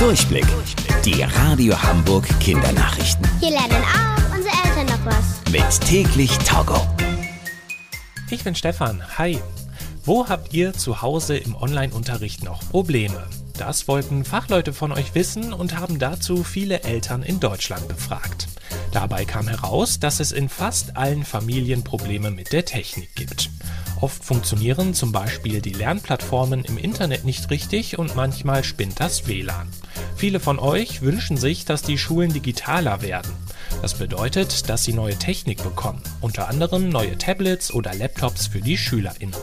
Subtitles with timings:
[0.00, 0.46] Durchblick.
[1.04, 3.28] Die Radio Hamburg Kindernachrichten.
[3.38, 5.52] Hier lernen auch unsere Eltern noch was.
[5.52, 6.80] Mit täglich Togo.
[8.30, 9.02] Ich bin Stefan.
[9.18, 9.38] Hi.
[10.02, 13.26] Wo habt ihr zu Hause im Online-Unterricht noch Probleme?
[13.58, 18.48] Das wollten Fachleute von euch wissen und haben dazu viele Eltern in Deutschland befragt.
[18.92, 23.50] Dabei kam heraus, dass es in fast allen Familien Probleme mit der Technik gibt.
[24.00, 29.68] Oft funktionieren zum Beispiel die Lernplattformen im Internet nicht richtig und manchmal spinnt das WLAN.
[30.20, 33.32] Viele von euch wünschen sich, dass die Schulen digitaler werden.
[33.80, 38.76] Das bedeutet, dass sie neue Technik bekommen, unter anderem neue Tablets oder Laptops für die
[38.76, 39.34] SchülerInnen.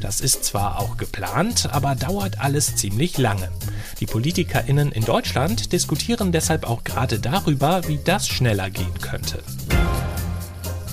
[0.00, 3.52] Das ist zwar auch geplant, aber dauert alles ziemlich lange.
[4.00, 9.44] Die PolitikerInnen in Deutschland diskutieren deshalb auch gerade darüber, wie das schneller gehen könnte.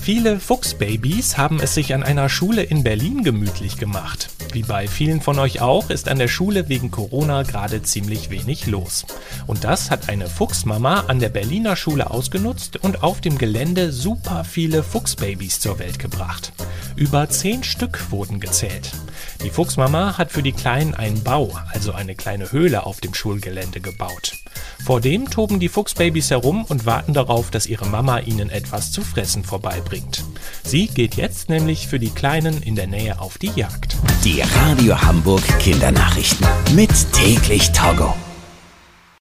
[0.03, 4.27] Viele Fuchsbabys haben es sich an einer Schule in Berlin gemütlich gemacht.
[4.51, 8.67] Wie bei vielen von euch auch, ist an der Schule wegen Corona gerade ziemlich wenig
[8.67, 9.05] los.
[9.47, 14.43] Und das hat eine Fuchsmama an der Berliner Schule ausgenutzt und auf dem Gelände super
[14.43, 16.51] viele Fuchsbabys zur Welt gebracht.
[16.97, 18.91] Über zehn Stück wurden gezählt.
[19.43, 23.81] Die Fuchsmama hat für die Kleinen einen Bau, also eine kleine Höhle auf dem Schulgelände
[23.81, 24.33] gebaut.
[24.85, 29.01] Vor dem toben die Fuchsbabys herum und warten darauf, dass ihre Mama ihnen etwas zu
[29.01, 30.23] fressen vorbeibringt.
[30.63, 33.97] Sie geht jetzt nämlich für die Kleinen in der Nähe auf die Jagd.
[34.23, 36.47] Die Radio Hamburg Kindernachrichten.
[36.73, 38.15] Mit täglich Togo.